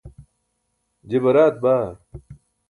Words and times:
je 1.09 1.17
baraat 1.23 1.55
baa. 1.63 1.85